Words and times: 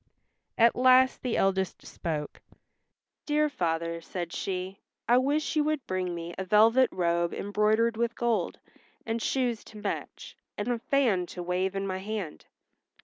At 0.57 0.75
last 0.75 1.21
the 1.21 1.37
eldest 1.37 1.85
spoke, 1.85 2.41
"Dear 3.27 3.49
father," 3.49 4.01
said 4.01 4.33
she, 4.33 4.79
"I 5.07 5.19
wish 5.19 5.55
you 5.55 5.63
would 5.65 5.85
bring 5.85 6.15
me 6.15 6.33
a 6.39 6.43
velvet 6.43 6.89
robe 6.91 7.35
embroidered 7.35 7.97
with 7.97 8.15
gold, 8.15 8.57
and 9.05 9.21
shoes 9.21 9.63
to 9.65 9.77
match, 9.77 10.35
and 10.57 10.69
a 10.69 10.79
fan 10.79 11.27
to 11.27 11.43
wave 11.43 11.75
in 11.75 11.85
my 11.85 11.99
hand." 11.99 12.47